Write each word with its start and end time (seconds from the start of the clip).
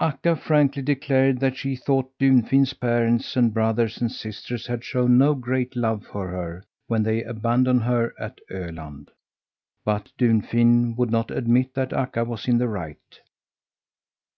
Akka 0.00 0.36
frankly 0.36 0.82
declared 0.82 1.40
that 1.40 1.56
she 1.56 1.74
thought 1.74 2.12
Dunfin's 2.18 2.74
parents 2.74 3.36
and 3.38 3.54
brothers 3.54 4.02
and 4.02 4.12
sisters 4.12 4.66
had 4.66 4.84
shown 4.84 5.16
no 5.16 5.32
great 5.34 5.74
love 5.74 6.04
for 6.04 6.28
her 6.28 6.62
when 6.88 7.02
they 7.02 7.22
abandoned 7.24 7.84
her 7.84 8.12
at 8.20 8.38
Öland, 8.50 9.08
but 9.86 10.12
Dunfin 10.18 10.94
would 10.96 11.10
not 11.10 11.30
admit 11.30 11.72
that 11.72 11.94
Akka 11.94 12.24
was 12.26 12.46
in 12.48 12.58
the 12.58 12.68
right. 12.68 13.18